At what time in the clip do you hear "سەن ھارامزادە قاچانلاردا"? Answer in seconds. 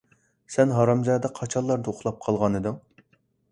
0.53-1.93